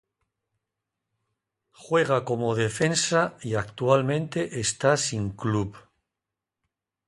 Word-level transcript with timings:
Juega 1.81 2.25
como 2.25 2.55
defensa 2.55 3.37
y 3.43 3.53
actualmente 3.53 4.59
está 4.59 4.97
sin 4.97 5.29
club. 5.29 5.77